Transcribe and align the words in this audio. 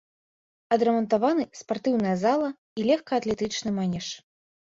Адрамантаваны 0.75 1.43
спартыўная 1.59 2.15
зала 2.23 2.49
і 2.81 2.87
лёгкаатлетычны 2.89 3.69
манеж. 3.79 4.07